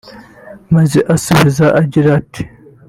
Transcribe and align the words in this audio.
maze 0.75 0.97
asubiza 1.15 1.65
gira 1.91 2.09
ati 2.19 2.43